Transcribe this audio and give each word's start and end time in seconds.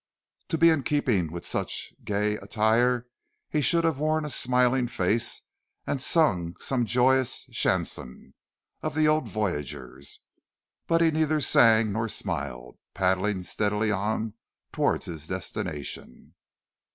To 0.47 0.57
be 0.57 0.71
in 0.71 0.81
keeping 0.81 1.31
with 1.31 1.45
such 1.45 1.93
gay 2.03 2.35
attire 2.37 3.05
he 3.51 3.61
should 3.61 3.83
have 3.83 3.99
worn 3.99 4.25
a 4.25 4.31
smiling 4.31 4.87
face, 4.87 5.43
and 5.85 6.01
sung 6.01 6.55
some 6.59 6.87
joyous 6.87 7.45
chanson 7.51 8.33
of 8.81 8.95
the 8.95 9.07
old 9.07 9.27
voyageurs, 9.29 10.21
but 10.87 11.01
he 11.01 11.11
neither 11.11 11.39
sang 11.39 11.91
nor 11.91 12.09
smiled; 12.09 12.79
paddling 12.95 13.43
steadily 13.43 13.91
on 13.91 14.33
towards 14.71 15.05
his 15.05 15.27
destination. 15.27 16.33